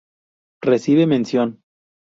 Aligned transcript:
Recibe 0.63 1.05
Mención. 1.05 1.61